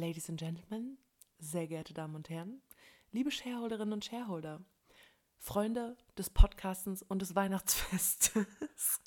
[0.00, 0.96] Ladies and Gentlemen,
[1.38, 2.62] sehr geehrte Damen und Herren,
[3.10, 4.64] liebe Shareholderinnen und Shareholder,
[5.38, 9.02] Freunde des Podcastens und des Weihnachtsfestes.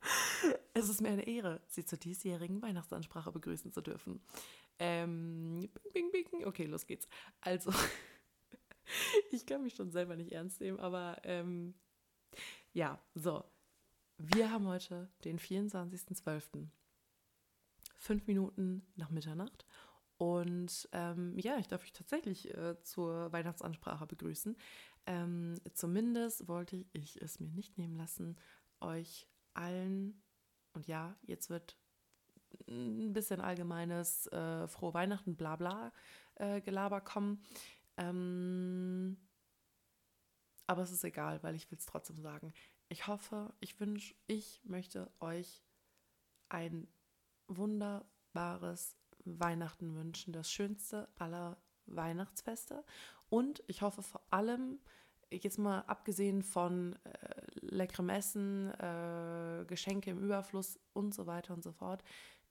[0.72, 4.22] es ist mir eine Ehre, Sie zur diesjährigen Weihnachtsansprache begrüßen zu dürfen.
[4.78, 6.46] Ähm, bing, bing, bing.
[6.46, 7.06] Okay, los geht's.
[7.42, 7.70] Also,
[9.30, 11.74] ich kann mich schon selber nicht ernst nehmen, aber ähm,
[12.72, 13.44] ja, so.
[14.16, 16.66] Wir haben heute den 24.12.
[17.98, 19.66] Fünf Minuten nach Mitternacht.
[20.18, 24.56] Und ähm, ja, ich darf euch tatsächlich äh, zur Weihnachtsansprache begrüßen.
[25.06, 28.36] Ähm, zumindest wollte ich es mir nicht nehmen lassen,
[28.80, 30.20] euch allen,
[30.72, 31.76] und ja, jetzt wird
[32.66, 35.92] ein bisschen allgemeines äh, Frohe Weihnachten, bla bla
[36.34, 37.44] äh, Gelaber kommen.
[37.96, 39.16] Ähm,
[40.66, 42.52] aber es ist egal, weil ich will es trotzdem sagen.
[42.88, 45.62] Ich hoffe, ich wünsche, ich möchte euch
[46.48, 46.88] ein
[47.46, 48.97] wunderbares
[49.36, 52.84] Weihnachten wünschen, das schönste aller Weihnachtsfeste.
[53.28, 54.80] Und ich hoffe vor allem,
[55.30, 61.62] jetzt mal abgesehen von äh, leckerem Essen, äh, Geschenke im Überfluss und so weiter und
[61.62, 62.02] so fort,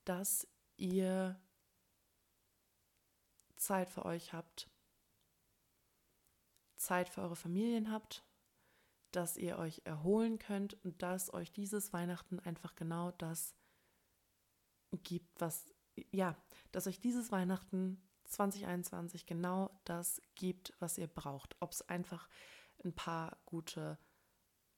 [0.04, 1.40] dass ihr
[3.56, 4.70] Zeit für euch habt,
[6.76, 8.24] Zeit für eure Familien habt,
[9.10, 13.54] dass ihr euch erholen könnt und dass euch dieses Weihnachten einfach genau das
[15.02, 15.74] gibt, was,
[16.10, 16.36] ja,
[16.72, 21.56] dass euch dieses Weihnachten 2021 genau das gibt, was ihr braucht.
[21.60, 22.28] Ob es einfach
[22.84, 23.98] ein paar gute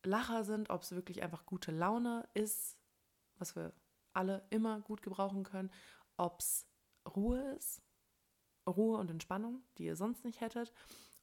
[0.03, 2.79] Lacher sind, ob es wirklich einfach gute Laune ist,
[3.39, 3.75] was wir
[4.13, 5.71] alle immer gut gebrauchen können,
[6.17, 6.67] ob es
[7.15, 7.83] Ruhe ist,
[8.67, 10.73] Ruhe und Entspannung, die ihr sonst nicht hättet,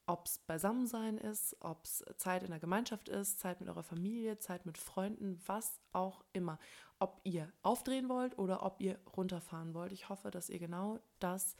[0.07, 4.39] ob es Beisammensein ist, ob es Zeit in der Gemeinschaft ist, Zeit mit eurer Familie,
[4.39, 6.59] Zeit mit Freunden, was auch immer.
[6.97, 9.91] Ob ihr aufdrehen wollt oder ob ihr runterfahren wollt.
[9.91, 11.55] Ich hoffe, dass ihr genau das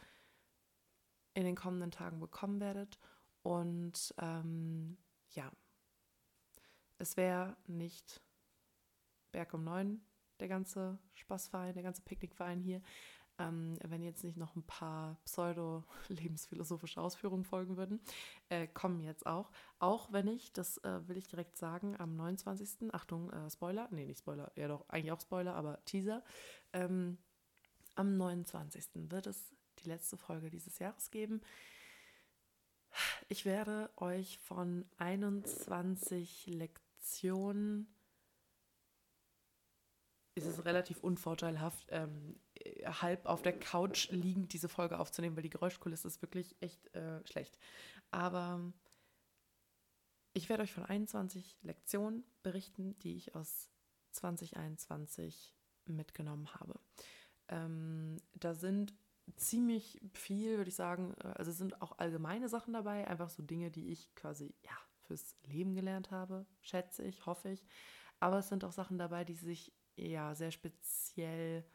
[1.33, 2.97] in den kommenden Tagen bekommen werdet.
[3.43, 4.97] Und ähm,
[5.31, 5.51] ja,
[6.97, 8.21] es wäre nicht
[9.31, 10.01] Berg um neun,
[10.39, 12.81] der ganze Spaßverein, der ganze Picknickverein hier,
[13.39, 17.99] ähm, wenn jetzt nicht noch ein paar pseudo-lebensphilosophische Ausführungen folgen würden,
[18.49, 19.51] äh, kommen jetzt auch.
[19.79, 22.93] Auch wenn ich, das äh, will ich direkt sagen, am 29.
[22.93, 26.23] Achtung, äh, Spoiler, nee, nicht Spoiler, ja doch, eigentlich auch Spoiler, aber Teaser.
[26.73, 27.17] Ähm,
[27.95, 29.09] am 29.
[29.11, 31.41] wird es die letzte Folge dieses Jahres geben.
[33.27, 37.93] Ich werde euch von 21 Lektionen
[40.37, 42.39] ist es relativ unvorteilhaft, ähm,
[42.85, 47.25] halb auf der Couch liegend diese Folge aufzunehmen, weil die Geräuschkulisse ist wirklich echt äh,
[47.25, 47.57] schlecht.
[48.11, 48.61] Aber
[50.33, 53.69] ich werde euch von 21 Lektionen berichten, die ich aus
[54.11, 56.79] 2021 mitgenommen habe.
[57.49, 58.93] Ähm, da sind
[59.35, 63.71] ziemlich viel, würde ich sagen, äh, also sind auch allgemeine Sachen dabei, einfach so Dinge,
[63.71, 67.65] die ich quasi ja fürs Leben gelernt habe, schätze ich, hoffe ich.
[68.19, 71.65] Aber es sind auch Sachen dabei, die sich ja sehr speziell,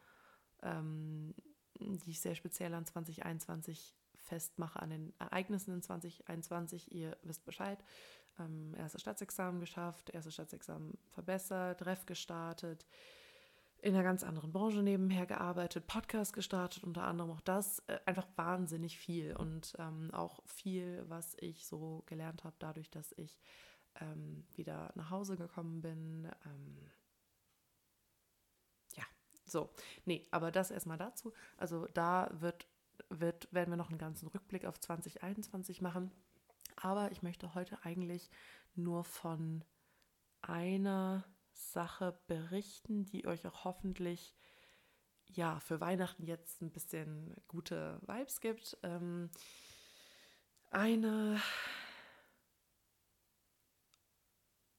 [0.63, 1.33] ähm,
[1.79, 6.91] die ich sehr speziell an 2021 festmache, an den Ereignissen in 2021.
[6.93, 7.83] Ihr wisst Bescheid.
[8.39, 12.87] Ähm, erstes Staatsexamen geschafft, erstes Staatsexamen verbessert, Ref gestartet,
[13.77, 17.79] in einer ganz anderen Branche nebenher gearbeitet, Podcast gestartet, unter anderem auch das.
[17.87, 23.11] Äh, einfach wahnsinnig viel und ähm, auch viel, was ich so gelernt habe, dadurch, dass
[23.17, 23.39] ich
[23.99, 26.27] ähm, wieder nach Hause gekommen bin.
[29.53, 29.69] So,
[30.05, 31.31] nee, aber das erstmal dazu.
[31.57, 32.65] Also da wird,
[33.09, 36.11] wird, werden wir noch einen ganzen Rückblick auf 2021 machen.
[36.75, 38.31] Aber ich möchte heute eigentlich
[38.73, 39.63] nur von
[40.41, 44.35] einer Sache berichten, die euch auch hoffentlich
[45.27, 48.75] ja für Weihnachten jetzt ein bisschen gute Vibes gibt.
[48.81, 49.29] Ähm,
[50.71, 51.39] eine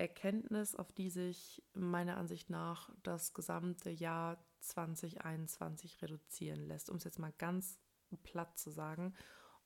[0.04, 7.04] Erkenntnis, auf die sich meiner Ansicht nach das gesamte Jahr 2021 reduzieren lässt, um es
[7.04, 7.78] jetzt mal ganz
[8.22, 9.14] platt zu sagen.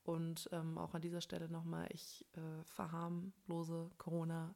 [0.04, 4.54] Und ähm, auch an dieser Stelle nochmal, ich äh, verharmlose Corona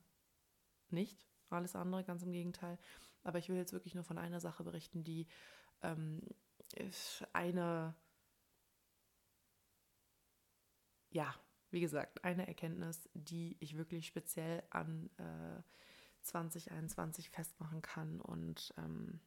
[0.89, 2.79] nicht, alles andere ganz im Gegenteil.
[3.25, 5.27] Aber ich will jetzt wirklich nur von einer Sache berichten, die
[5.83, 6.23] ähm,
[7.33, 7.97] eine,
[11.11, 11.35] ja,
[11.73, 15.63] wie gesagt, eine Erkenntnis, die ich wirklich speziell an äh,
[16.23, 19.21] 2021 festmachen kann und ähm,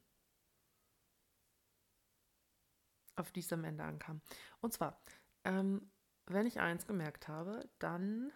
[3.16, 4.20] auf die es am Ende ankam.
[4.60, 5.02] Und zwar,
[5.44, 5.90] ähm,
[6.26, 8.32] wenn ich eins gemerkt habe, dann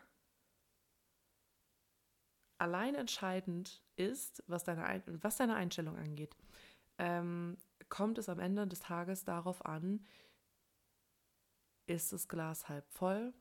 [2.59, 6.37] allein entscheidend ist, was deine, Ein was deine Einstellung angeht,
[6.99, 7.57] ähm,
[7.89, 10.05] kommt es am Ende des Tages darauf an,
[11.87, 13.33] ist das Glas halb voll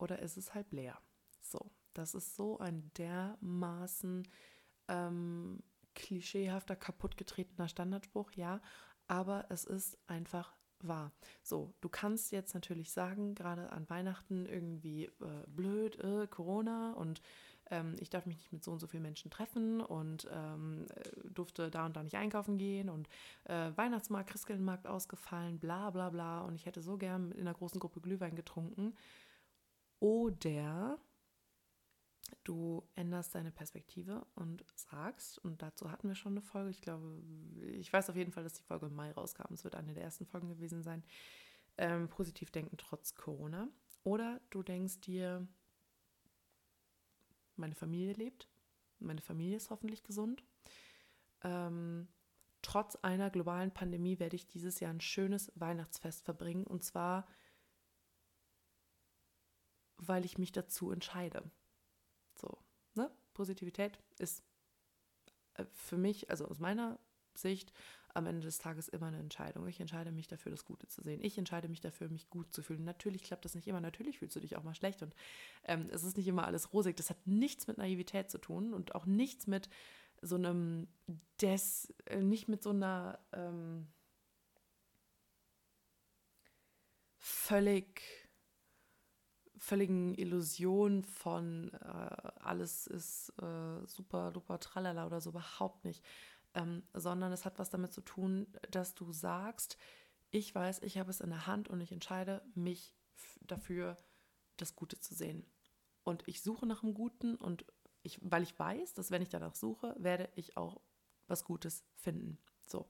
[0.00, 0.98] oder ist es halb leer?
[1.40, 4.28] So, das ist so ein dermaßen
[4.88, 5.62] ähm,
[5.94, 8.60] klischeehafter, kaputtgetretener Standardspruch, ja,
[9.08, 11.12] aber es ist einfach wahr.
[11.42, 17.20] So, du kannst jetzt natürlich sagen, gerade an Weihnachten irgendwie äh, blöd, äh, Corona und
[17.70, 21.28] ähm, ich darf mich nicht mit so und so vielen Menschen treffen und ähm, äh,
[21.30, 23.08] durfte da und da nicht einkaufen gehen und
[23.44, 27.80] äh, Weihnachtsmarkt, Christkindlmarkt ausgefallen, bla bla bla und ich hätte so gern in einer großen
[27.80, 28.94] Gruppe Glühwein getrunken.
[30.00, 30.98] Oder
[32.44, 37.22] du änderst deine Perspektive und sagst, und dazu hatten wir schon eine Folge, ich glaube,
[37.62, 40.04] ich weiß auf jeden Fall, dass die Folge im Mai rauskam, es wird eine der
[40.04, 41.04] ersten Folgen gewesen sein,
[41.76, 43.68] ähm, positiv denken trotz Corona.
[44.02, 45.46] Oder du denkst dir,
[47.56, 48.48] meine Familie lebt,
[48.98, 50.42] meine Familie ist hoffentlich gesund.
[51.42, 52.08] Ähm,
[52.62, 57.26] trotz einer globalen Pandemie werde ich dieses Jahr ein schönes Weihnachtsfest verbringen und zwar,
[60.00, 61.42] weil ich mich dazu entscheide.
[62.34, 62.58] So,
[62.94, 63.10] ne?
[63.34, 64.42] Positivität ist
[65.54, 66.98] äh, für mich, also aus meiner
[67.34, 67.72] Sicht,
[68.12, 69.68] am Ende des Tages immer eine Entscheidung.
[69.68, 71.20] Ich entscheide mich dafür, das Gute zu sehen.
[71.22, 72.82] Ich entscheide mich dafür, mich gut zu fühlen.
[72.82, 73.80] Natürlich klappt das nicht immer.
[73.80, 75.14] Natürlich fühlst du dich auch mal schlecht und
[75.64, 76.96] ähm, es ist nicht immer alles rosig.
[76.96, 79.68] Das hat nichts mit Naivität zu tun und auch nichts mit
[80.22, 80.88] so einem
[81.40, 83.86] Des, äh, nicht mit so einer ähm,
[87.16, 88.02] völlig
[89.60, 91.86] völligen Illusion von äh,
[92.40, 96.02] alles ist äh, super, duper, tralala oder so überhaupt nicht
[96.54, 99.76] ähm, sondern es hat was damit zu tun, dass du sagst,
[100.30, 102.94] ich weiß, ich habe es in der Hand und ich entscheide mich
[103.40, 103.96] dafür,
[104.56, 105.44] das Gute zu sehen.
[106.04, 107.64] Und ich suche nach dem Guten und
[108.02, 110.80] ich, weil ich weiß, dass wenn ich danach suche, werde ich auch
[111.26, 112.38] was Gutes finden.
[112.66, 112.88] So.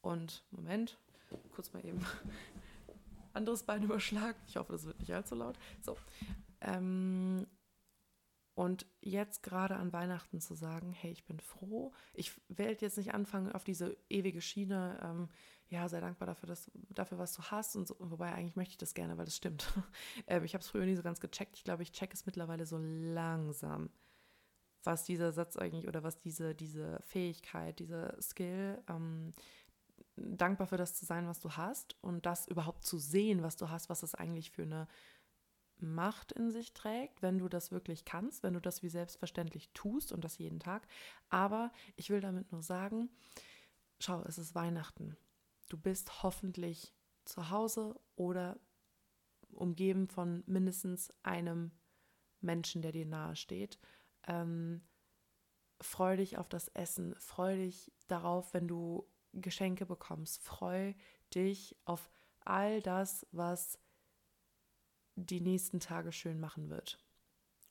[0.00, 0.98] Und Moment,
[1.52, 2.04] kurz mal eben
[3.38, 4.38] anderes Bein überschlagen.
[4.46, 5.58] Ich hoffe, das wird nicht allzu laut.
[5.80, 5.96] So.
[6.60, 7.46] Ähm,
[8.54, 13.14] und jetzt gerade an Weihnachten zu sagen, hey, ich bin froh, ich werde jetzt nicht
[13.14, 15.28] anfangen auf diese ewige Schiene, ähm,
[15.68, 18.78] ja, sei dankbar dafür, dass, dafür, was du hast und so, wobei eigentlich möchte ich
[18.78, 19.72] das gerne, weil das stimmt.
[20.26, 21.56] ähm, ich habe es früher nie so ganz gecheckt.
[21.56, 23.90] Ich glaube, ich check es mittlerweile so langsam,
[24.82, 29.34] was dieser Satz eigentlich oder was diese, diese Fähigkeit, dieser Skill, ähm,
[30.36, 33.70] dankbar für das zu sein, was du hast und das überhaupt zu sehen, was du
[33.70, 34.88] hast, was es eigentlich für eine
[35.80, 40.12] Macht in sich trägt, wenn du das wirklich kannst, wenn du das wie selbstverständlich tust
[40.12, 40.86] und das jeden Tag.
[41.28, 43.10] Aber ich will damit nur sagen,
[44.00, 45.16] schau, es ist Weihnachten.
[45.68, 46.94] Du bist hoffentlich
[47.24, 48.58] zu Hause oder
[49.50, 51.70] umgeben von mindestens einem
[52.40, 53.78] Menschen, der dir nahe steht.
[54.26, 54.82] Ähm,
[55.80, 59.08] freu dich auf das Essen, freu dich darauf, wenn du
[59.40, 60.94] Geschenke bekommst, freu
[61.34, 62.10] dich auf
[62.44, 63.78] all das, was
[65.14, 66.98] die nächsten Tage schön machen wird.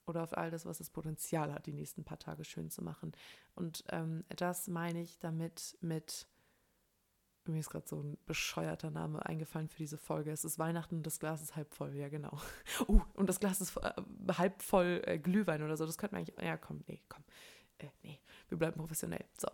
[0.06, 3.12] Oder auf all das, was das Potenzial hat, die nächsten paar Tage schön zu machen.
[3.56, 6.28] Und ähm, das meine ich damit mit,
[7.46, 10.32] mir ist gerade so ein bescheuerter Name eingefallen für diese Folge.
[10.32, 12.40] Es ist Weihnachten und das Glas ist halb voll, ja genau.
[12.88, 13.94] Uh, und das Glas ist äh,
[14.38, 15.86] halb voll äh, Glühwein oder so.
[15.86, 17.24] Das könnte man eigentlich, ja komm, nee, komm.
[17.78, 19.26] Äh, nee, wir bleiben professionell.
[19.38, 19.50] So.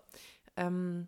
[0.55, 1.07] Ähm,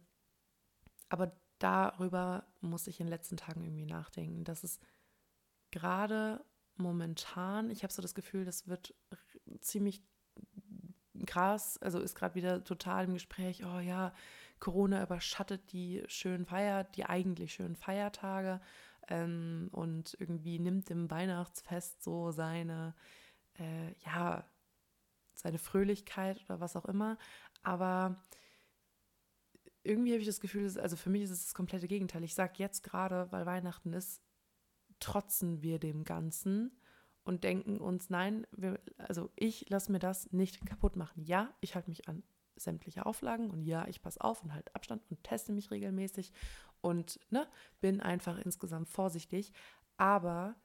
[1.09, 4.79] aber darüber muss ich in den letzten Tagen irgendwie nachdenken, dass es
[5.71, 6.43] gerade
[6.77, 8.93] momentan, ich habe so das Gefühl, das wird
[9.61, 10.03] ziemlich
[11.25, 14.13] krass, also ist gerade wieder total im Gespräch, oh ja,
[14.59, 18.61] Corona überschattet die schönen Feier, die eigentlich schönen Feiertage
[19.07, 22.95] ähm, und irgendwie nimmt dem Weihnachtsfest so seine,
[23.59, 24.45] äh, ja,
[25.33, 27.17] seine Fröhlichkeit oder was auch immer.
[27.63, 28.15] Aber
[29.85, 32.23] irgendwie habe ich das Gefühl, also für mich ist es das komplette Gegenteil.
[32.23, 34.21] Ich sage jetzt gerade, weil Weihnachten ist,
[34.99, 36.71] trotzen wir dem Ganzen
[37.23, 41.23] und denken uns, nein, wir, also ich lasse mir das nicht kaputt machen.
[41.23, 42.23] Ja, ich halte mich an
[42.55, 46.31] sämtliche Auflagen und ja, ich passe auf und halte Abstand und teste mich regelmäßig
[46.81, 47.47] und ne,
[47.81, 49.53] bin einfach insgesamt vorsichtig.
[49.97, 50.55] Aber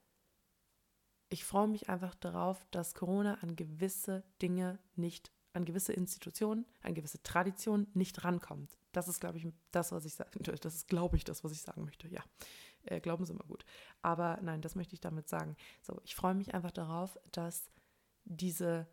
[1.28, 6.94] ich freue mich einfach darauf, dass Corona an gewisse Dinge nicht, an gewisse Institutionen, an
[6.94, 8.79] gewisse Traditionen nicht rankommt.
[8.92, 11.60] Das ist, glaube ich, das, was ich sagen, das ist, glaube ich, das, was ich
[11.60, 12.08] sagen möchte.
[12.08, 12.22] Ja,
[12.84, 13.64] äh, glauben Sie immer gut.
[14.02, 15.56] Aber nein, das möchte ich damit sagen.
[15.82, 17.70] So, ich freue mich einfach darauf, dass
[18.24, 18.86] diese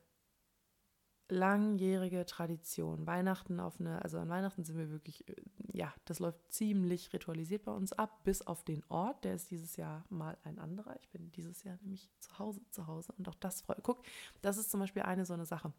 [1.30, 5.36] langjährige Tradition, Weihnachten auf eine, also an Weihnachten sind wir wirklich, äh,
[5.74, 9.75] ja, das läuft ziemlich ritualisiert bei uns ab, bis auf den Ort, der ist dieses
[9.75, 10.96] Jahr mal ein anderer.
[11.01, 13.84] Ich bin dieses Jahr nämlich zu Hause, zu Hause und auch das freut.
[13.84, 14.04] Guck,
[14.42, 15.74] das ist zum Beispiel eine so eine Sache.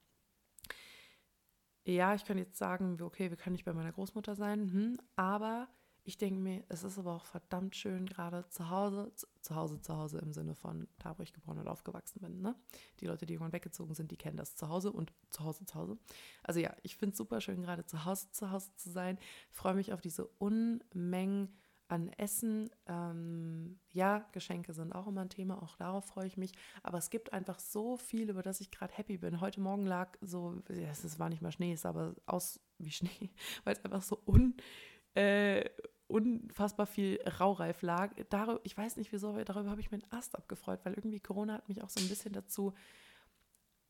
[1.88, 5.68] Ja, ich kann jetzt sagen, okay, wir können nicht bei meiner Großmutter sein, hm, aber
[6.04, 9.96] ich denke mir, es ist aber auch verdammt schön, gerade zu Hause, zu, Hause, zu
[9.96, 12.42] Hause im Sinne von da, wo ich geboren und aufgewachsen bin.
[12.42, 12.54] Ne?
[13.00, 15.76] Die Leute, die irgendwann weggezogen sind, die kennen das zu Hause und zu Hause, zu
[15.76, 15.96] Hause.
[16.42, 19.18] Also ja, ich finde es super schön, gerade zu Hause, zu Hause zu sein.
[19.50, 21.56] Freue mich auf diese Unmengen
[21.88, 22.70] an Essen.
[22.86, 26.52] Ähm, ja, Geschenke sind auch immer ein Thema, auch darauf freue ich mich.
[26.82, 29.40] Aber es gibt einfach so viel, über das ich gerade happy bin.
[29.40, 33.30] Heute Morgen lag so, es war nicht mal Schnee, es sah aber aus wie Schnee,
[33.64, 34.54] weil es einfach so un,
[35.14, 35.68] äh,
[36.06, 38.14] unfassbar viel Raureif lag.
[38.28, 41.20] Dar ich weiß nicht wieso, aber darüber habe ich mir einen Ast abgefreut, weil irgendwie
[41.20, 42.74] Corona hat mich auch so ein bisschen dazu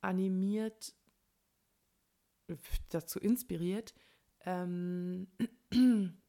[0.01, 0.95] animiert,
[2.91, 3.95] dazu inspiriert,
[4.45, 5.27] ähm,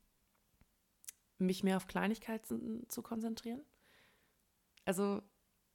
[1.39, 3.61] mich mehr auf Kleinigkeiten zu konzentrieren.
[4.85, 5.21] Also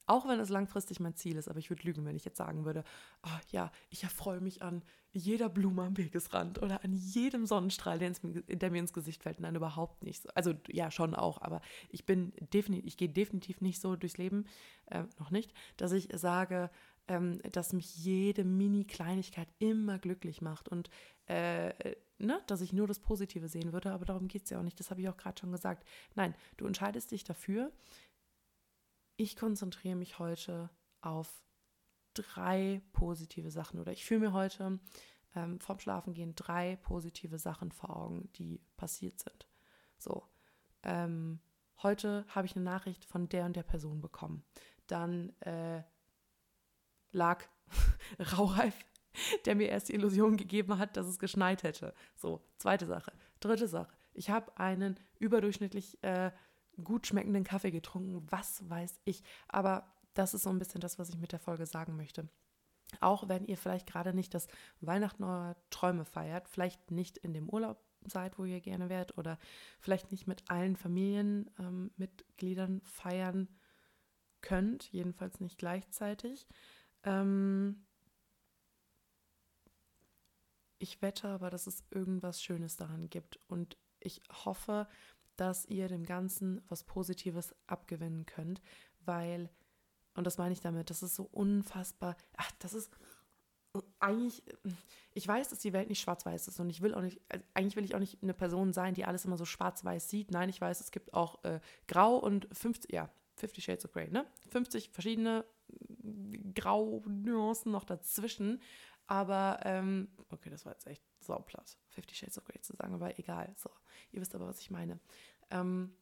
[0.07, 2.65] auch wenn es langfristig mein Ziel ist, aber ich würde lügen, wenn ich jetzt sagen
[2.65, 2.85] würde,
[3.25, 8.09] oh, ja, ich erfreue mich an jeder Blume am Wegesrand oder an jedem Sonnenstrahl, der,
[8.09, 9.41] ins, der mir ins Gesicht fällt.
[9.41, 10.37] Nein, überhaupt nicht.
[10.37, 14.45] Also ja, schon auch, aber ich bin definitiv, ich gehe definitiv nicht so durchs Leben,
[14.87, 16.71] äh, noch nicht, dass ich sage,
[17.09, 20.91] ähm, dass mich jede Mini-Kleinigkeit immer glücklich macht und
[21.27, 21.73] äh,
[22.19, 24.79] ne, dass ich nur das Positive sehen würde, aber darum geht es ja auch nicht.
[24.81, 25.87] Das habe ich auch gerade schon gesagt.
[26.15, 27.73] Nein, du entscheidest dich dafür,
[29.17, 30.71] ich konzentriere mich heute
[31.01, 31.43] auf
[32.15, 34.81] drei positive Sachen oder ich fühle mir heute
[35.35, 39.49] ähm, vorm Schlafengehen drei positive Sachen vor Augen, die passiert sind.
[39.99, 40.25] So,
[40.83, 41.41] ähm,
[41.83, 44.45] heute habe ich eine Nachricht von der und der Person bekommen.
[44.87, 45.83] Dann äh,
[47.15, 47.45] lag
[48.37, 48.75] Raureif,
[49.47, 51.95] der mir erst die Illusion gegeben hat, dass es geschneit hätte.
[52.17, 53.13] So, zweite Sache.
[53.41, 53.93] Dritte Sache.
[54.13, 56.31] Ich habe einen überdurchschnittlich äh,
[56.83, 59.23] gut schmeckenden Kaffee getrunken, was weiß ich.
[59.49, 62.29] Aber das ist so ein bisschen das, was ich mit der Folge sagen möchte.
[63.01, 64.47] Auch wenn ihr vielleicht gerade nicht das
[64.81, 69.39] Weihnachten eurer Träume feiert, vielleicht nicht in dem Urlaub seid, wo ihr gerne wärt, oder
[69.81, 73.49] vielleicht nicht mit allen Familienmitgliedern ähm, feiern
[74.43, 76.47] könnt, jedenfalls nicht gleichzeitig.
[77.05, 77.85] Ähm
[80.79, 83.39] ich wette aber, dass es irgendwas Schönes daran gibt.
[83.49, 84.87] Und ich hoffe,
[85.37, 88.61] dass ihr dem Ganzen was Positives abgewinnen könnt,
[89.05, 89.51] weil,
[90.15, 92.91] und das meine ich damit, das ist so unfassbar, ach, das ist
[93.99, 94.45] eigentlich,
[95.15, 97.77] ich weiß, dass die Welt nicht schwarz-weiß ist und ich will auch nicht, also eigentlich
[97.77, 100.31] will ich auch nicht eine Person sein, die alles immer so schwarz-weiß sieht.
[100.31, 104.11] Nein, ich weiß, es gibt auch äh, Grau und 50, ja, 50 Shades of Grey,
[104.11, 104.27] ne?
[104.51, 105.45] 50 verschiedene
[106.55, 108.61] Grau-Nuancen noch dazwischen.
[109.07, 113.19] Aber, ähm, okay, das war jetzt echt sauplatt, 50 Shades of Grey zu sagen, aber
[113.19, 113.55] egal.
[113.57, 113.71] So,
[114.13, 114.99] ihr wisst aber, was ich meine.
[115.51, 115.95] Ähm,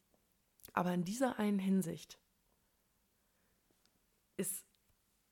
[0.73, 2.18] aber in dieser einen Hinsicht
[4.37, 4.64] ist,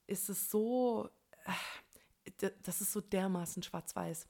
[0.06, 1.08] ist es so,
[1.44, 4.26] äh, das ist so dermaßen schwarz-weiß.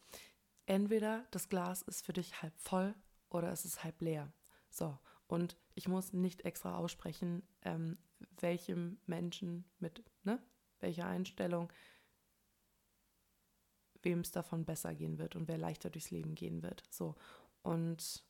[0.67, 2.95] Entweder das Glas ist für dich halb voll
[3.31, 4.33] oder es ist halb leer.
[4.69, 7.99] So, und ich muss nicht extra aussprechen, ähm,
[8.41, 10.43] welchem Menschen mit ne,
[10.81, 11.73] welcher Einstellung
[14.03, 16.83] wem es davon besser gehen wird und wer leichter durchs Leben gehen wird.
[16.91, 17.17] So.
[17.63, 18.25] Und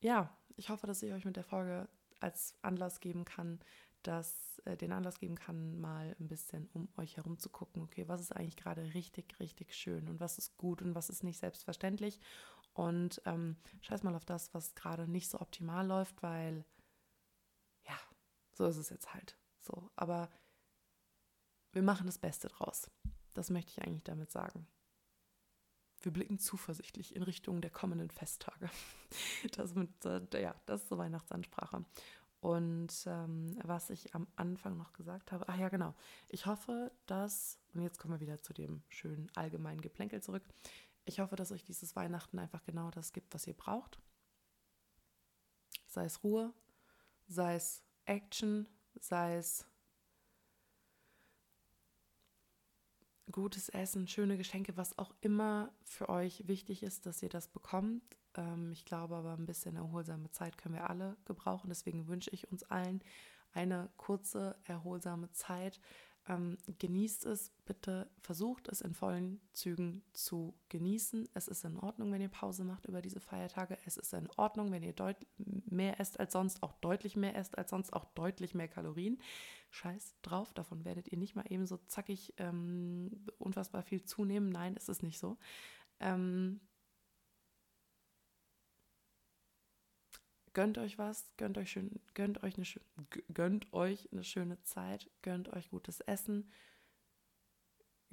[0.00, 1.88] ja, ich hoffe, dass ich euch mit der Folge
[2.20, 3.60] als Anlass geben kann,
[4.02, 8.08] dass äh, den Anlass geben kann, mal ein bisschen um euch herum zu gucken, okay,
[8.08, 11.38] was ist eigentlich gerade richtig, richtig schön und was ist gut und was ist nicht
[11.38, 12.20] selbstverständlich.
[12.72, 16.64] Und ähm, scheiß mal auf das, was gerade nicht so optimal läuft, weil
[17.86, 17.98] ja,
[18.52, 19.36] so ist es jetzt halt.
[19.66, 20.30] So, aber
[21.72, 22.90] wir machen das Beste draus.
[23.34, 24.66] Das möchte ich eigentlich damit sagen.
[26.00, 28.70] Wir blicken zuversichtlich in Richtung der kommenden Festtage.
[29.52, 31.84] Das, mit, äh, ja, das ist so Weihnachtsansprache.
[32.40, 35.94] Und ähm, was ich am Anfang noch gesagt habe, ach ja, genau.
[36.28, 40.42] Ich hoffe, dass, und jetzt kommen wir wieder zu dem schönen allgemeinen Geplänkel zurück.
[41.04, 44.00] Ich hoffe, dass euch dieses Weihnachten einfach genau das gibt, was ihr braucht.
[45.86, 46.52] Sei es Ruhe,
[47.26, 48.66] sei es Action,
[49.00, 49.66] sei es
[53.30, 58.02] gutes Essen, schöne Geschenke, was auch immer für euch wichtig ist, dass ihr das bekommt.
[58.34, 61.68] Ähm, ich glaube aber, ein bisschen erholsame Zeit können wir alle gebrauchen.
[61.68, 63.02] Deswegen wünsche ich uns allen
[63.52, 65.80] eine kurze, erholsame Zeit.
[66.28, 71.28] Ähm, genießt es bitte, versucht es in vollen Zügen zu genießen.
[71.34, 73.78] Es ist in Ordnung, wenn ihr Pause macht über diese Feiertage.
[73.84, 74.94] Es ist in Ordnung, wenn ihr
[75.36, 79.20] mehr esst als sonst, auch deutlich mehr esst als sonst, auch deutlich mehr Kalorien.
[79.70, 84.48] Scheiß drauf, davon werdet ihr nicht mal eben so zackig ähm, unfassbar viel zunehmen.
[84.48, 85.36] Nein, ist es nicht so.
[86.00, 86.60] Ähm,
[90.56, 92.64] Gönnt euch was, gönnt euch, schön, gönnt, euch eine,
[93.34, 96.50] gönnt euch eine schöne Zeit, gönnt euch gutes Essen,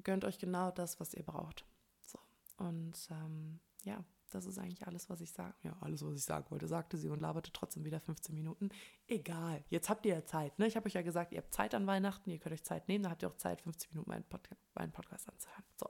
[0.04, 1.64] gönnt euch genau das, was ihr braucht.
[2.02, 2.20] So.
[2.58, 5.56] Und ähm, ja, das ist eigentlich alles, was ich sagen.
[5.64, 8.72] Ja, alles, was ich sagen wollte, sagte sie und laberte trotzdem wieder 15 Minuten.
[9.08, 10.60] Egal, jetzt habt ihr ja Zeit.
[10.60, 10.68] Ne?
[10.68, 13.04] Ich habe euch ja gesagt, ihr habt Zeit an Weihnachten, ihr könnt euch Zeit nehmen,
[13.04, 15.64] dann habt ihr auch Zeit, 15 Minuten meinen, Pod meinen Podcast anzuhören.
[15.80, 15.90] So.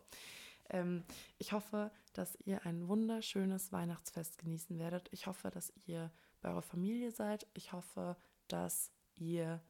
[0.69, 1.03] Ähm,
[1.39, 5.09] ich hoffe, dass ihr ein wunderschönes Weihnachtsfest genießen werdet.
[5.11, 6.11] Ich hoffe, dass ihr
[6.43, 7.47] bei eurer Familie seid.
[7.53, 8.15] Ich hoffe,
[8.47, 9.63] dass ihr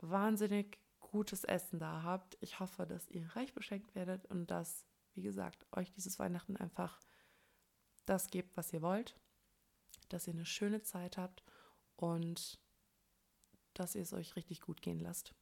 [0.00, 2.36] wahnsinnig gutes Essen da habt.
[2.40, 4.84] Ich hoffe, dass ihr reich beschenkt werdet und dass,
[5.14, 7.00] wie gesagt, euch dieses Weihnachten einfach
[8.04, 9.18] das gebt, was ihr wollt,
[10.08, 11.42] dass ihr eine schöne Zeit habt
[11.96, 12.60] und
[13.74, 15.34] dass ihr es euch richtig gut gehen lasst.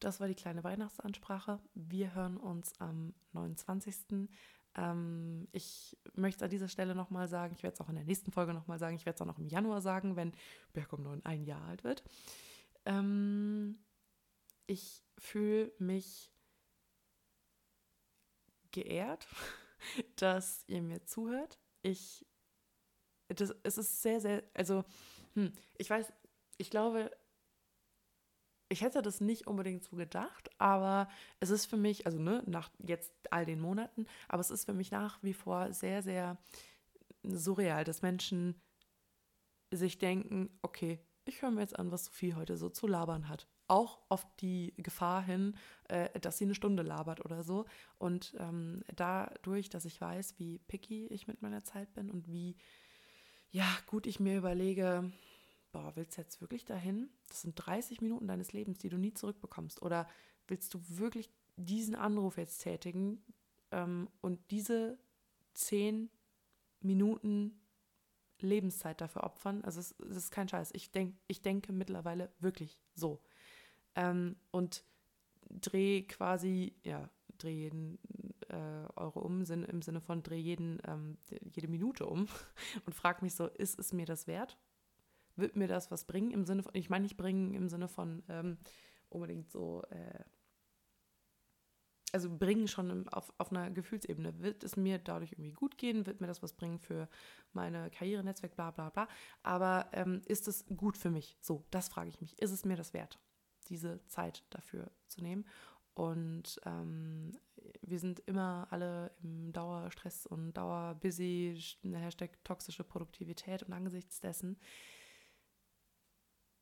[0.00, 1.60] Das war die kleine Weihnachtsansprache.
[1.74, 4.28] Wir hören uns am 29.
[4.76, 8.32] Ähm, ich möchte an dieser Stelle nochmal sagen, ich werde es auch in der nächsten
[8.32, 10.32] Folge nochmal sagen, ich werde es auch noch im Januar sagen, wenn
[10.72, 12.02] Berg um 9 ein Jahr alt wird.
[12.84, 13.78] Ähm,
[14.66, 16.30] ich fühle mich
[18.70, 19.26] geehrt,
[20.16, 21.58] dass ihr mir zuhört.
[21.82, 22.26] Ich,
[23.28, 24.84] das, es ist sehr, sehr, also,
[25.34, 26.12] hm, ich weiß,
[26.58, 27.10] ich glaube,
[28.68, 31.08] ich hätte das nicht unbedingt so gedacht, aber
[31.40, 34.74] es ist für mich, also ne, nach jetzt all den Monaten, aber es ist für
[34.74, 36.38] mich nach wie vor sehr, sehr
[37.22, 38.60] surreal, dass Menschen
[39.70, 43.46] sich denken, okay, ich höre mir jetzt an, was Sophie heute so zu labern hat
[43.68, 45.54] auch auf die Gefahr hin,
[45.88, 47.66] äh, dass sie eine Stunde labert oder so.
[47.98, 52.56] Und ähm, dadurch, dass ich weiß, wie picky ich mit meiner Zeit bin und wie
[53.50, 55.10] ja, gut ich mir überlege,
[55.72, 57.10] boah, willst du jetzt wirklich dahin?
[57.28, 59.82] Das sind 30 Minuten deines Lebens, die du nie zurückbekommst.
[59.82, 60.08] Oder
[60.46, 63.22] willst du wirklich diesen Anruf jetzt tätigen
[63.70, 64.98] ähm, und diese
[65.54, 66.10] 10
[66.80, 67.60] Minuten
[68.40, 69.62] Lebenszeit dafür opfern?
[69.64, 70.70] Also es, es ist kein Scheiß.
[70.72, 73.20] Ich, denk, ich denke mittlerweile wirklich so
[73.98, 74.84] ähm, und
[75.50, 77.98] dreh quasi, ja, dreh jeden
[78.48, 81.18] äh, Euro um, im Sinne von dreh jeden, ähm,
[81.54, 82.28] jede Minute um
[82.86, 84.56] und frag mich so, ist es mir das wert?
[85.38, 88.22] Wird mir das was bringen im Sinne von, ich meine nicht bringen im Sinne von
[88.28, 88.58] ähm,
[89.08, 90.24] unbedingt so, äh,
[92.12, 94.40] also bringen schon auf, auf einer Gefühlsebene.
[94.40, 96.06] Wird es mir dadurch irgendwie gut gehen?
[96.06, 97.08] Wird mir das was bringen für
[97.52, 99.08] meine Karriere, Netzwerk, bla bla bla?
[99.42, 101.36] Aber ähm, ist es gut für mich?
[101.40, 102.40] So, das frage ich mich.
[102.40, 103.18] Ist es mir das wert?
[103.68, 105.46] diese Zeit dafür zu nehmen.
[105.94, 107.32] Und ähm,
[107.82, 113.64] wir sind immer alle im Dauerstress und Dauerbusy, Hashtag toxische Produktivität.
[113.64, 114.58] Und angesichts dessen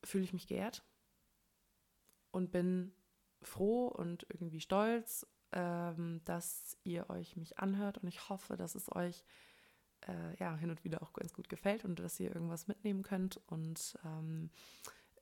[0.04, 0.85] fühle ich mich geehrt
[2.30, 2.92] und bin
[3.42, 7.98] froh und irgendwie stolz, ähm, dass ihr euch mich anhört.
[7.98, 9.24] Und ich hoffe, dass es euch
[10.06, 13.40] äh, ja, hin und wieder auch ganz gut gefällt und dass ihr irgendwas mitnehmen könnt.
[13.46, 14.50] Und ähm,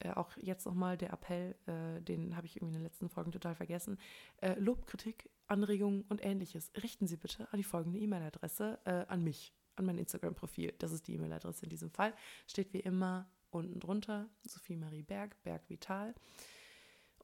[0.01, 3.33] äh, auch jetzt nochmal der Appell, äh, den habe ich irgendwie in den letzten Folgen
[3.33, 3.99] total vergessen.
[4.39, 9.23] Äh, Lob, Kritik, Anregungen und ähnliches richten Sie bitte an die folgende E-Mail-Adresse, äh, an
[9.23, 10.75] mich, an mein Instagram-Profil.
[10.79, 12.15] Das ist die E-Mail-Adresse in diesem Fall.
[12.47, 16.15] Steht wie immer unten drunter, Sophie Marie Berg, Berg Vital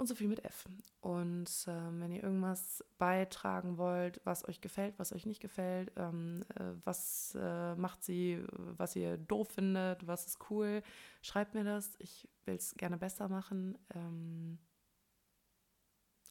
[0.01, 0.67] und so viel mit F.
[1.03, 6.43] Und ähm, wenn ihr irgendwas beitragen wollt, was euch gefällt, was euch nicht gefällt, ähm,
[6.55, 10.83] äh, was äh, macht sie, was ihr doof findet, was ist cool,
[11.21, 11.97] schreibt mir das.
[11.99, 13.77] Ich will es gerne besser machen.
[13.95, 14.59] Ähm,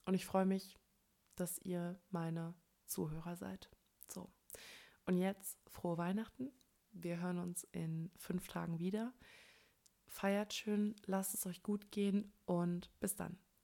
[0.05, 0.75] und ich freue mich,
[1.35, 2.55] dass ihr meine
[2.87, 3.69] Zuhörer seid.
[4.07, 4.31] So.
[5.05, 6.51] Und jetzt frohe Weihnachten.
[6.91, 9.13] Wir hören uns in fünf Tagen wieder.
[10.09, 13.37] Feiert schön, lasst es euch gut gehen und bis dann.